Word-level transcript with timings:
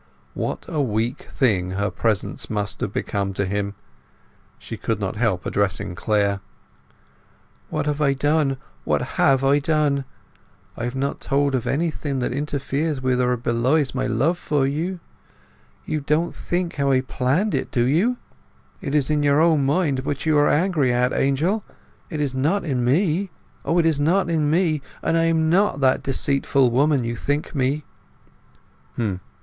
What 0.33 0.65
a 0.67 0.81
weak 0.81 1.27
thing 1.31 1.73
her 1.77 1.91
presence 1.91 2.49
must 2.49 2.81
have 2.81 2.91
become 2.91 3.33
to 3.35 3.45
him! 3.45 3.75
She 4.57 4.75
could 4.75 4.99
not 4.99 5.15
help 5.15 5.45
addressing 5.45 5.93
Clare. 5.93 6.39
"What 7.69 7.85
have 7.85 8.01
I 8.01 8.13
done—what 8.13 9.01
have 9.21 9.43
I 9.43 9.59
done! 9.59 10.05
I 10.75 10.85
have 10.85 10.95
not 10.95 11.21
told 11.21 11.53
of 11.53 11.67
anything 11.67 12.17
that 12.17 12.33
interferes 12.33 12.99
with 12.99 13.21
or 13.21 13.37
belies 13.37 13.93
my 13.93 14.07
love 14.07 14.39
for 14.39 14.65
you. 14.65 14.99
You 15.85 16.01
don't 16.01 16.33
think 16.33 16.79
I 16.79 17.01
planned 17.01 17.53
it, 17.53 17.69
do 17.69 17.83
you? 17.83 18.17
It 18.81 18.95
is 18.95 19.11
in 19.11 19.21
your 19.21 19.39
own 19.39 19.63
mind 19.63 19.99
what 19.99 20.25
you 20.25 20.35
are 20.39 20.49
angry 20.49 20.91
at, 20.91 21.13
Angel; 21.13 21.63
it 22.09 22.19
is 22.19 22.33
not 22.33 22.65
in 22.65 22.83
me. 22.83 23.29
O, 23.63 23.77
it 23.77 23.85
is 23.85 23.99
not 23.99 24.31
in 24.31 24.49
me, 24.49 24.81
and 25.03 25.15
I 25.15 25.25
am 25.25 25.47
not 25.47 25.79
that 25.81 26.01
deceitful 26.01 26.71
woman 26.71 27.03
you 27.03 27.15
think 27.15 27.53
me!" 27.53 27.83